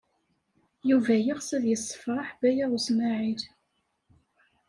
Yuba 0.89 1.13
yeɣs 1.25 1.49
ad 1.57 1.65
yessefṛeḥ 1.67 2.29
Baya 2.39 2.65
U 2.75 2.77
Smaɛil. 2.85 3.41